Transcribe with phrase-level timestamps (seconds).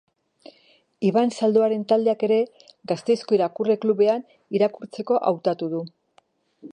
[1.09, 2.39] Iban Zalduaren taldeak ere,
[2.93, 4.25] Gasteizko Irakurle Klubean,
[4.61, 5.83] irakurtzeko hautatu du.